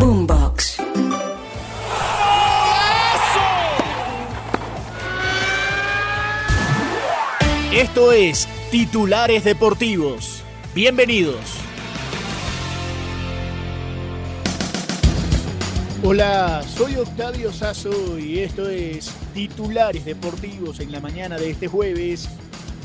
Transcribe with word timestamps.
Boombox. 0.00 0.80
Esto 7.70 8.12
es 8.12 8.48
Titulares 8.70 9.44
Deportivos. 9.44 10.42
Bienvenidos. 10.74 11.36
Hola, 16.02 16.62
soy 16.62 16.96
Octavio 16.96 17.52
Sazo 17.52 18.18
y 18.18 18.38
esto 18.38 18.70
es 18.70 19.12
Titulares 19.34 20.06
Deportivos 20.06 20.80
en 20.80 20.92
la 20.92 21.00
mañana 21.00 21.36
de 21.36 21.50
este 21.50 21.68
jueves 21.68 22.26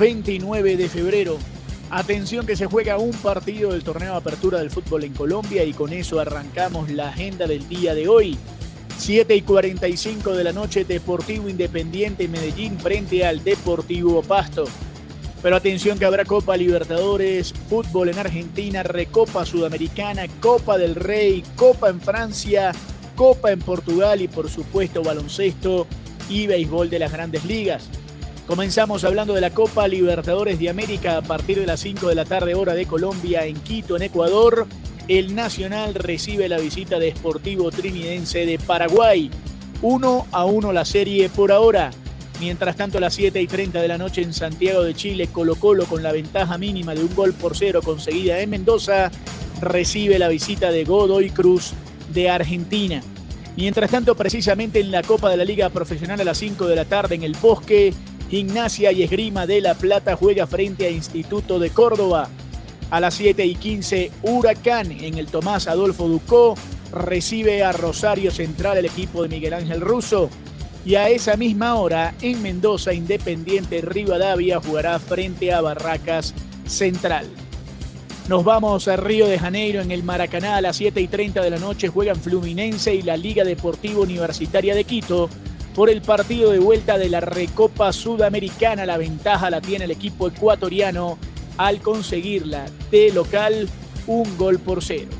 29 0.00 0.76
de 0.76 0.88
febrero. 0.88 1.38
Atención 1.94 2.44
que 2.44 2.56
se 2.56 2.66
juega 2.66 2.98
un 2.98 3.12
partido 3.12 3.70
del 3.70 3.84
torneo 3.84 4.10
de 4.10 4.18
apertura 4.18 4.58
del 4.58 4.68
fútbol 4.68 5.04
en 5.04 5.12
Colombia 5.12 5.62
y 5.62 5.72
con 5.72 5.92
eso 5.92 6.18
arrancamos 6.18 6.90
la 6.90 7.10
agenda 7.10 7.46
del 7.46 7.68
día 7.68 7.94
de 7.94 8.08
hoy. 8.08 8.36
7 8.98 9.36
y 9.36 9.42
45 9.42 10.32
de 10.32 10.42
la 10.42 10.52
noche, 10.52 10.84
Deportivo 10.84 11.48
Independiente 11.48 12.26
Medellín 12.26 12.80
frente 12.80 13.24
al 13.24 13.44
Deportivo 13.44 14.24
Pasto. 14.24 14.64
Pero 15.40 15.54
atención 15.54 15.96
que 15.96 16.04
habrá 16.04 16.24
Copa 16.24 16.56
Libertadores, 16.56 17.54
fútbol 17.68 18.08
en 18.08 18.18
Argentina, 18.18 18.82
Recopa 18.82 19.46
Sudamericana, 19.46 20.24
Copa 20.40 20.76
del 20.76 20.96
Rey, 20.96 21.44
Copa 21.54 21.90
en 21.90 22.00
Francia, 22.00 22.72
Copa 23.14 23.52
en 23.52 23.60
Portugal 23.60 24.20
y 24.20 24.26
por 24.26 24.50
supuesto 24.50 25.04
baloncesto 25.04 25.86
y 26.28 26.48
béisbol 26.48 26.90
de 26.90 26.98
las 26.98 27.12
grandes 27.12 27.44
ligas. 27.44 27.88
Comenzamos 28.46 29.04
hablando 29.04 29.32
de 29.32 29.40
la 29.40 29.50
Copa 29.50 29.88
Libertadores 29.88 30.58
de 30.58 30.68
América 30.68 31.16
a 31.16 31.22
partir 31.22 31.58
de 31.58 31.66
las 31.66 31.80
5 31.80 32.08
de 32.08 32.14
la 32.14 32.26
tarde 32.26 32.54
hora 32.54 32.74
de 32.74 32.84
Colombia 32.84 33.46
en 33.46 33.56
Quito, 33.56 33.96
en 33.96 34.02
Ecuador. 34.02 34.66
El 35.08 35.34
Nacional 35.34 35.94
recibe 35.94 36.46
la 36.50 36.58
visita 36.58 36.98
de 36.98 37.10
Sportivo 37.12 37.70
Trinidense 37.70 38.44
de 38.44 38.58
Paraguay. 38.58 39.30
1 39.80 40.26
a 40.30 40.44
1 40.44 40.72
la 40.74 40.84
serie 40.84 41.30
por 41.30 41.52
ahora. 41.52 41.90
Mientras 42.38 42.76
tanto, 42.76 42.98
a 42.98 43.00
las 43.00 43.14
7 43.14 43.40
y 43.40 43.46
30 43.46 43.80
de 43.80 43.88
la 43.88 43.96
noche 43.96 44.20
en 44.20 44.34
Santiago 44.34 44.82
de 44.82 44.92
Chile, 44.92 45.28
Colo 45.28 45.54
Colo 45.54 45.86
con 45.86 46.02
la 46.02 46.12
ventaja 46.12 46.58
mínima 46.58 46.94
de 46.94 47.02
un 47.02 47.14
gol 47.14 47.32
por 47.32 47.56
cero 47.56 47.80
conseguida 47.82 48.40
en 48.40 48.50
Mendoza, 48.50 49.10
recibe 49.62 50.18
la 50.18 50.28
visita 50.28 50.70
de 50.70 50.84
Godoy 50.84 51.30
Cruz 51.30 51.72
de 52.12 52.28
Argentina. 52.28 53.00
Mientras 53.56 53.90
tanto, 53.90 54.16
precisamente 54.16 54.80
en 54.80 54.90
la 54.90 55.02
Copa 55.02 55.30
de 55.30 55.38
la 55.38 55.44
Liga 55.44 55.70
Profesional 55.70 56.20
a 56.20 56.24
las 56.24 56.38
5 56.38 56.66
de 56.66 56.76
la 56.76 56.84
tarde 56.84 57.14
en 57.14 57.22
el 57.22 57.36
Bosque, 57.40 57.94
Gimnasia 58.30 58.92
y 58.92 59.02
Esgrima 59.02 59.46
de 59.46 59.60
La 59.60 59.74
Plata 59.74 60.16
juega 60.16 60.46
frente 60.46 60.86
a 60.86 60.90
Instituto 60.90 61.58
de 61.58 61.70
Córdoba. 61.70 62.28
A 62.90 63.00
las 63.00 63.14
7 63.14 63.44
y 63.44 63.54
15, 63.54 64.10
Huracán 64.22 64.92
en 64.92 65.18
el 65.18 65.26
Tomás 65.26 65.68
Adolfo 65.68 66.08
Ducó 66.08 66.54
recibe 66.92 67.62
a 67.62 67.72
Rosario 67.72 68.30
Central 68.30 68.78
el 68.78 68.86
equipo 68.86 69.22
de 69.22 69.28
Miguel 69.28 69.54
Ángel 69.54 69.80
Russo. 69.80 70.30
Y 70.84 70.96
a 70.96 71.08
esa 71.08 71.36
misma 71.36 71.76
hora, 71.76 72.14
en 72.20 72.42
Mendoza, 72.42 72.92
Independiente 72.92 73.80
Rivadavia 73.80 74.60
jugará 74.60 74.98
frente 74.98 75.52
a 75.52 75.60
Barracas 75.60 76.34
Central. 76.66 77.26
Nos 78.28 78.44
vamos 78.44 78.88
a 78.88 78.96
Río 78.96 79.26
de 79.26 79.38
Janeiro 79.38 79.80
en 79.80 79.90
el 79.90 80.02
Maracaná 80.02 80.56
a 80.56 80.60
las 80.60 80.76
7 80.76 81.00
y 81.00 81.08
30 81.08 81.42
de 81.42 81.50
la 81.50 81.58
noche. 81.58 81.88
Juegan 81.88 82.16
Fluminense 82.16 82.94
y 82.94 83.02
la 83.02 83.16
Liga 83.16 83.44
Deportiva 83.44 84.00
Universitaria 84.00 84.74
de 84.74 84.84
Quito 84.84 85.28
por 85.74 85.90
el 85.90 86.02
partido 86.02 86.52
de 86.52 86.58
vuelta 86.58 86.98
de 86.98 87.08
la 87.08 87.20
Recopa 87.20 87.92
Sudamericana. 87.92 88.86
La 88.86 88.96
ventaja 88.96 89.50
la 89.50 89.60
tiene 89.60 89.84
el 89.84 89.90
equipo 89.90 90.28
ecuatoriano 90.28 91.18
al 91.56 91.80
conseguirla 91.80 92.66
de 92.90 93.12
local 93.12 93.68
un 94.06 94.36
gol 94.36 94.58
por 94.58 94.82
cero. 94.82 95.10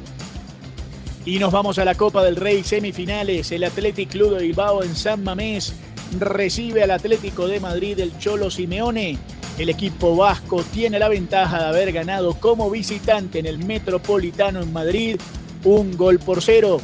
Y 1.24 1.38
nos 1.38 1.52
vamos 1.52 1.78
a 1.78 1.84
la 1.84 1.94
Copa 1.94 2.22
del 2.22 2.36
Rey 2.36 2.62
semifinales. 2.62 3.50
El 3.50 3.64
Athletic 3.64 4.10
Club 4.10 4.36
de 4.36 4.42
Bilbao 4.42 4.82
en 4.82 4.94
San 4.94 5.24
Mamés 5.24 5.74
recibe 6.18 6.82
al 6.82 6.90
Atlético 6.90 7.48
de 7.48 7.60
Madrid 7.60 7.98
el 7.98 8.16
Cholo 8.18 8.50
Simeone. 8.50 9.18
El 9.58 9.68
equipo 9.68 10.16
vasco 10.16 10.62
tiene 10.72 10.98
la 10.98 11.08
ventaja 11.08 11.58
de 11.60 11.68
haber 11.68 11.92
ganado 11.92 12.34
como 12.34 12.70
visitante 12.70 13.38
en 13.38 13.46
el 13.46 13.58
Metropolitano 13.58 14.60
en 14.60 14.72
Madrid 14.72 15.16
un 15.64 15.96
gol 15.96 16.18
por 16.18 16.42
cero. 16.42 16.80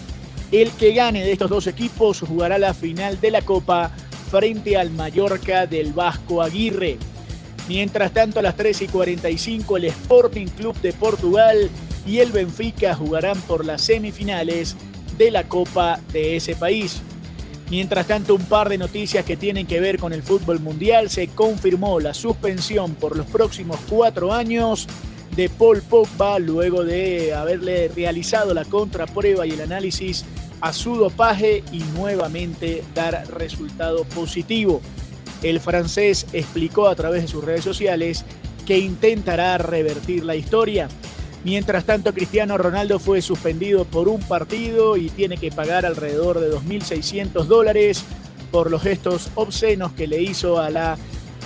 El 0.52 0.72
que 0.72 0.92
gane 0.92 1.22
de 1.22 1.32
estos 1.32 1.48
dos 1.48 1.66
equipos 1.68 2.20
jugará 2.20 2.58
la 2.58 2.74
final 2.74 3.20
de 3.20 3.30
la 3.30 3.42
Copa 3.42 3.92
frente 4.30 4.76
al 4.76 4.90
Mallorca 4.90 5.66
del 5.66 5.92
Vasco 5.92 6.42
Aguirre. 6.42 6.98
Mientras 7.68 8.12
tanto, 8.12 8.40
a 8.40 8.42
las 8.42 8.56
3 8.56 8.82
y 8.82 8.86
45, 8.88 9.76
el 9.76 9.84
Sporting 9.84 10.46
Club 10.46 10.74
de 10.80 10.92
Portugal 10.92 11.70
y 12.04 12.18
el 12.18 12.32
Benfica 12.32 12.96
jugarán 12.96 13.40
por 13.42 13.64
las 13.64 13.82
semifinales 13.82 14.76
de 15.16 15.30
la 15.30 15.44
Copa 15.44 16.00
de 16.12 16.36
ese 16.36 16.56
país. 16.56 17.00
Mientras 17.70 18.08
tanto, 18.08 18.34
un 18.34 18.44
par 18.44 18.68
de 18.68 18.78
noticias 18.78 19.24
que 19.24 19.36
tienen 19.36 19.68
que 19.68 19.78
ver 19.78 19.98
con 19.98 20.12
el 20.12 20.24
fútbol 20.24 20.58
mundial. 20.58 21.08
Se 21.08 21.28
confirmó 21.28 22.00
la 22.00 22.12
suspensión 22.12 22.96
por 22.96 23.16
los 23.16 23.26
próximos 23.26 23.78
cuatro 23.88 24.32
años 24.32 24.88
de 25.36 25.48
Paul 25.48 25.82
Pogba 25.82 26.38
luego 26.38 26.84
de 26.84 27.34
haberle 27.34 27.88
realizado 27.88 28.54
la 28.54 28.64
contraprueba 28.64 29.46
y 29.46 29.50
el 29.50 29.60
análisis 29.60 30.24
a 30.60 30.72
su 30.72 30.96
dopaje 30.96 31.62
y 31.72 31.78
nuevamente 31.94 32.82
dar 32.94 33.24
resultado 33.28 34.04
positivo. 34.04 34.80
El 35.42 35.60
francés 35.60 36.26
explicó 36.32 36.88
a 36.88 36.94
través 36.94 37.22
de 37.22 37.28
sus 37.28 37.44
redes 37.44 37.64
sociales 37.64 38.24
que 38.66 38.78
intentará 38.78 39.56
revertir 39.58 40.24
la 40.24 40.36
historia. 40.36 40.88
Mientras 41.44 41.84
tanto, 41.84 42.12
Cristiano 42.12 42.58
Ronaldo 42.58 42.98
fue 42.98 43.22
suspendido 43.22 43.86
por 43.86 44.08
un 44.08 44.20
partido 44.20 44.98
y 44.98 45.08
tiene 45.08 45.38
que 45.38 45.50
pagar 45.50 45.86
alrededor 45.86 46.38
de 46.38 46.52
2.600 46.52 47.44
dólares 47.44 48.04
por 48.50 48.70
los 48.70 48.82
gestos 48.82 49.30
obscenos 49.36 49.92
que 49.92 50.06
le 50.06 50.20
hizo 50.20 50.58
a 50.58 50.68
la 50.68 50.98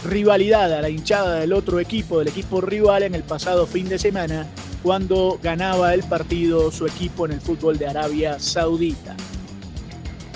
rivalidad, 0.05 0.73
a 0.73 0.83
la 0.83 0.91
hinchada 0.91 1.41
del 1.41 1.53
otro 1.53 1.81
equipo, 1.81 2.19
del 2.19 2.29
equipo 2.29 2.61
rival 2.61 3.03
en 3.03 3.15
el 3.15 3.23
pasado 3.23 3.67
fin 3.67 3.89
de 3.89 3.99
semana, 3.99 4.47
cuando 4.83 5.39
ganaba 5.43 5.95
el 5.95 6.03
partido 6.03 6.71
su 6.71 6.87
equipo 6.87 7.27
en 7.27 7.33
el 7.33 7.41
fútbol 7.41 7.79
de 7.79 7.87
Arabia 7.87 8.39
Saudita. 8.39 9.17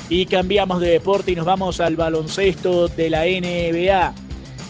Y 0.09 0.27
cambiamos 0.27 0.81
de 0.81 0.89
deporte 0.89 1.33
y 1.33 1.37
nos 1.37 1.45
vamos 1.45 1.81
al 1.81 1.97
baloncesto 1.97 2.89
de 2.89 3.11
la 3.11 3.25
NBA. 3.25 4.15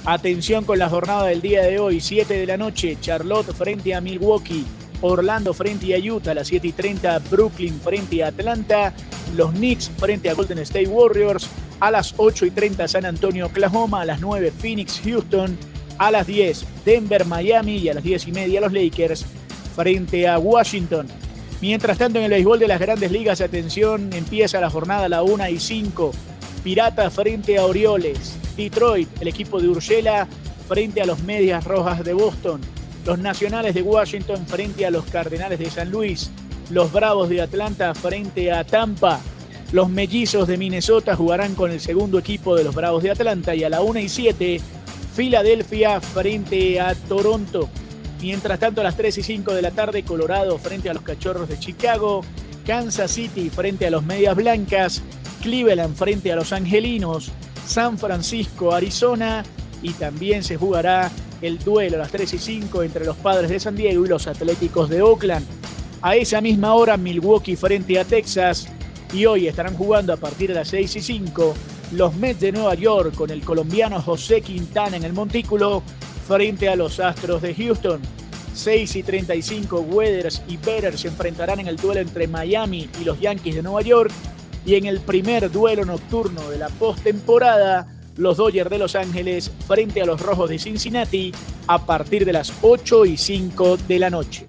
Atención 0.04 0.64
con 0.64 0.78
la 0.78 0.88
jornada 0.88 1.26
del 1.26 1.40
día 1.40 1.62
de 1.62 1.78
hoy, 1.78 2.00
7 2.00 2.34
de 2.34 2.46
la 2.46 2.56
noche, 2.56 2.96
Charlotte 3.00 3.54
frente 3.54 3.94
a 3.94 4.00
Milwaukee, 4.00 4.64
Orlando 5.00 5.54
frente 5.54 5.94
a 5.94 5.98
Utah 5.98 6.32
a 6.32 6.34
las 6.34 6.48
7 6.48 6.66
y 6.66 6.72
30, 6.72 7.18
Brooklyn 7.30 7.80
frente 7.80 8.24
a 8.24 8.28
Atlanta, 8.28 8.92
los 9.36 9.52
Knicks 9.52 9.90
frente 9.96 10.28
a 10.28 10.34
Golden 10.34 10.58
State 10.58 10.88
Warriors, 10.88 11.48
a 11.80 11.90
las 11.90 12.14
8 12.16 12.46
y 12.46 12.50
30 12.50 12.88
San 12.88 13.06
Antonio, 13.06 13.46
Oklahoma, 13.46 14.02
a 14.02 14.04
las 14.04 14.20
9 14.20 14.52
Phoenix, 14.58 15.00
Houston, 15.04 15.56
a 15.98 16.10
las 16.10 16.26
10 16.26 16.64
Denver, 16.84 17.24
Miami 17.24 17.76
y 17.76 17.88
a 17.88 17.94
las 17.94 18.04
10 18.04 18.28
y 18.28 18.32
media 18.32 18.60
los 18.60 18.72
Lakers 18.72 19.26
frente 19.74 20.26
a 20.26 20.38
Washington. 20.38 21.06
Mientras 21.60 21.98
tanto 21.98 22.18
en 22.18 22.26
el 22.26 22.30
béisbol 22.30 22.58
de 22.58 22.68
las 22.68 22.80
grandes 22.80 23.10
ligas, 23.10 23.40
atención, 23.40 24.12
empieza 24.12 24.60
la 24.60 24.70
jornada 24.70 25.06
a 25.06 25.08
la 25.08 25.22
1 25.22 25.48
y 25.48 25.58
5. 25.58 26.12
Pirata 26.62 27.10
frente 27.10 27.58
a 27.58 27.66
Orioles. 27.66 28.36
Detroit, 28.56 29.08
el 29.20 29.28
equipo 29.28 29.60
de 29.60 29.68
Urshela, 29.68 30.26
frente 30.68 31.00
a 31.00 31.06
los 31.06 31.22
Medias 31.22 31.64
Rojas 31.64 32.04
de 32.04 32.12
Boston. 32.12 32.60
Los 33.04 33.18
Nacionales 33.18 33.74
de 33.74 33.82
Washington 33.82 34.46
frente 34.46 34.86
a 34.86 34.90
los 34.90 35.04
Cardenales 35.06 35.58
de 35.58 35.70
San 35.70 35.90
Luis. 35.90 36.30
Los 36.70 36.92
Bravos 36.92 37.28
de 37.28 37.42
Atlanta 37.42 37.94
frente 37.94 38.52
a 38.52 38.64
Tampa. 38.64 39.20
Los 39.70 39.90
Mellizos 39.90 40.48
de 40.48 40.56
Minnesota 40.56 41.14
jugarán 41.14 41.54
con 41.54 41.70
el 41.70 41.80
segundo 41.80 42.18
equipo 42.18 42.56
de 42.56 42.64
los 42.64 42.74
Bravos 42.74 43.02
de 43.02 43.10
Atlanta. 43.10 43.54
Y 43.54 43.64
a 43.64 43.68
la 43.68 43.82
1 43.82 44.00
y 44.00 44.08
7, 44.08 44.60
Filadelfia 45.14 46.00
frente 46.00 46.80
a 46.80 46.94
Toronto. 46.94 47.68
Mientras 48.22 48.58
tanto, 48.58 48.80
a 48.80 48.84
las 48.84 48.96
3 48.96 49.18
y 49.18 49.22
5 49.22 49.52
de 49.52 49.60
la 49.60 49.70
tarde, 49.70 50.04
Colorado 50.04 50.56
frente 50.58 50.88
a 50.88 50.94
los 50.94 51.02
Cachorros 51.02 51.50
de 51.50 51.58
Chicago. 51.58 52.22
Kansas 52.66 53.10
City 53.10 53.50
frente 53.50 53.86
a 53.86 53.90
los 53.90 54.02
Medias 54.04 54.34
Blancas. 54.36 55.02
Cleveland 55.42 55.94
frente 55.94 56.32
a 56.32 56.36
los 56.36 56.54
Angelinos. 56.54 57.30
San 57.66 57.98
Francisco, 57.98 58.72
Arizona. 58.72 59.44
Y 59.82 59.92
también 59.92 60.42
se 60.44 60.56
jugará 60.56 61.10
el 61.42 61.58
duelo 61.58 61.96
a 61.96 61.98
las 62.00 62.10
3 62.10 62.32
y 62.32 62.38
5 62.38 62.84
entre 62.84 63.04
los 63.04 63.16
Padres 63.16 63.50
de 63.50 63.60
San 63.60 63.76
Diego 63.76 64.06
y 64.06 64.08
los 64.08 64.26
Atléticos 64.26 64.88
de 64.88 65.02
Oakland. 65.02 65.46
A 66.00 66.16
esa 66.16 66.40
misma 66.40 66.72
hora 66.72 66.96
Milwaukee 66.96 67.54
frente 67.54 67.98
a 67.98 68.04
Texas 68.06 68.66
y 69.12 69.26
hoy 69.26 69.46
estarán 69.48 69.76
jugando 69.76 70.12
a 70.12 70.16
partir 70.16 70.50
de 70.50 70.56
las 70.56 70.68
6 70.68 70.96
y 70.96 71.00
5 71.00 71.54
los 71.92 72.14
Mets 72.16 72.40
de 72.40 72.52
Nueva 72.52 72.74
York 72.74 73.14
con 73.14 73.30
el 73.30 73.42
colombiano 73.42 74.00
José 74.00 74.42
Quintana 74.42 74.96
en 74.96 75.04
el 75.04 75.12
montículo 75.12 75.82
frente 76.26 76.68
a 76.68 76.76
los 76.76 77.00
Astros 77.00 77.42
de 77.42 77.54
Houston. 77.54 78.00
6 78.54 78.96
y 78.96 79.02
35 79.02 79.80
Weathers 79.80 80.42
y 80.48 80.56
Better 80.56 80.98
se 80.98 81.08
enfrentarán 81.08 81.60
en 81.60 81.68
el 81.68 81.76
duelo 81.76 82.00
entre 82.00 82.26
Miami 82.26 82.88
y 83.00 83.04
los 83.04 83.20
Yankees 83.20 83.54
de 83.54 83.62
Nueva 83.62 83.82
York 83.82 84.10
y 84.66 84.74
en 84.74 84.86
el 84.86 85.00
primer 85.00 85.50
duelo 85.50 85.84
nocturno 85.84 86.50
de 86.50 86.58
la 86.58 86.68
postemporada 86.68 87.86
los 88.16 88.36
Dodgers 88.36 88.68
de 88.68 88.78
Los 88.78 88.96
Ángeles 88.96 89.50
frente 89.66 90.02
a 90.02 90.06
los 90.06 90.20
Rojos 90.20 90.50
de 90.50 90.58
Cincinnati 90.58 91.32
a 91.68 91.86
partir 91.86 92.24
de 92.24 92.32
las 92.32 92.52
8 92.62 93.06
y 93.06 93.16
5 93.16 93.78
de 93.86 93.98
la 94.00 94.10
noche. 94.10 94.48